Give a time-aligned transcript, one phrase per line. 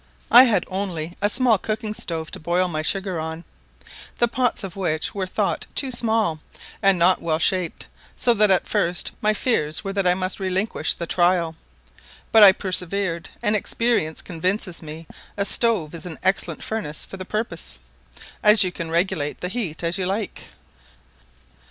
[0.31, 3.43] I had only a small cooking stove to boil my sugar on,
[4.17, 6.39] the pots of which were thought too small,
[6.81, 7.85] and not well shaped,
[8.15, 11.55] so that at first my fears were that I must relinquish the trial;
[12.31, 15.05] but I persevered, and experience convinces me
[15.37, 17.79] a stove is an excellent furnace for the purpose;
[18.41, 20.45] as you can regulate the heat as you like.